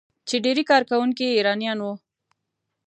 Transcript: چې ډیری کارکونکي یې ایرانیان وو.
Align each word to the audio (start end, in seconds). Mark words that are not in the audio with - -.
چې 0.27 0.35
ډیری 0.43 0.63
کارکونکي 0.71 1.23
یې 1.27 1.35
ایرانیان 1.37 1.79
وو. 1.81 1.93